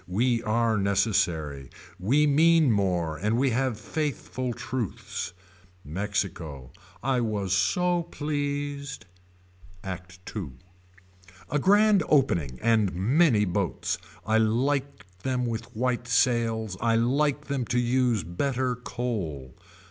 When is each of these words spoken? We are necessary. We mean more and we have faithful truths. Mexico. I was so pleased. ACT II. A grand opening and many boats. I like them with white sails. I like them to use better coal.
We 0.07 0.41
are 0.41 0.79
necessary. 0.79 1.69
We 1.99 2.25
mean 2.25 2.71
more 2.71 3.17
and 3.17 3.37
we 3.37 3.51
have 3.51 3.79
faithful 3.79 4.51
truths. 4.51 5.31
Mexico. 5.83 6.71
I 7.03 7.21
was 7.21 7.53
so 7.53 8.01
pleased. 8.01 9.05
ACT 9.83 10.19
II. 10.35 10.53
A 11.51 11.59
grand 11.59 12.01
opening 12.09 12.57
and 12.63 12.91
many 12.95 13.45
boats. 13.45 13.99
I 14.25 14.39
like 14.39 15.05
them 15.21 15.45
with 15.45 15.65
white 15.75 16.07
sails. 16.07 16.75
I 16.81 16.95
like 16.95 17.45
them 17.45 17.63
to 17.65 17.77
use 17.77 18.23
better 18.23 18.77
coal. 18.77 19.53